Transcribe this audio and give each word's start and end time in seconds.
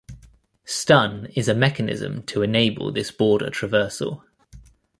Stun 0.65 1.27
is 1.35 1.47
a 1.47 1.53
mechanism 1.53 2.23
to 2.23 2.41
enable 2.41 2.91
this 2.91 3.11
border 3.11 3.51
traversal. 3.51 4.23